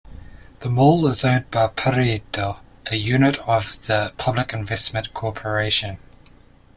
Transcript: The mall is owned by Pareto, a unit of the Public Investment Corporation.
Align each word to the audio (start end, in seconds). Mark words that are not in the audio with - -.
The 0.61 0.69
mall 0.71 1.05
is 1.09 1.23
owned 1.23 1.51
by 1.51 1.67
Pareto, 1.67 2.57
a 2.87 2.95
unit 2.95 3.37
of 3.47 3.65
the 3.85 4.11
Public 4.17 4.51
Investment 4.51 5.13
Corporation. 5.13 5.99